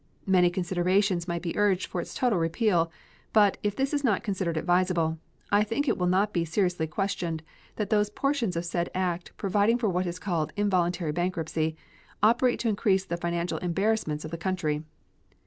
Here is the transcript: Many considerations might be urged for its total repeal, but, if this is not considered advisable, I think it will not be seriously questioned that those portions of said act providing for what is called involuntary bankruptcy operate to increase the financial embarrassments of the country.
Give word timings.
Many 0.25 0.49
considerations 0.49 1.27
might 1.27 1.43
be 1.43 1.55
urged 1.55 1.85
for 1.85 2.01
its 2.01 2.15
total 2.15 2.39
repeal, 2.39 2.91
but, 3.33 3.59
if 3.61 3.75
this 3.75 3.93
is 3.93 4.03
not 4.03 4.23
considered 4.23 4.57
advisable, 4.57 5.19
I 5.51 5.63
think 5.63 5.87
it 5.87 5.95
will 5.95 6.07
not 6.07 6.33
be 6.33 6.43
seriously 6.43 6.87
questioned 6.87 7.43
that 7.75 7.91
those 7.91 8.09
portions 8.09 8.55
of 8.55 8.65
said 8.65 8.89
act 8.95 9.31
providing 9.37 9.77
for 9.77 9.89
what 9.89 10.07
is 10.07 10.17
called 10.17 10.53
involuntary 10.55 11.11
bankruptcy 11.11 11.75
operate 12.23 12.57
to 12.61 12.67
increase 12.69 13.05
the 13.05 13.15
financial 13.15 13.59
embarrassments 13.59 14.25
of 14.25 14.31
the 14.31 14.39
country. 14.41 14.81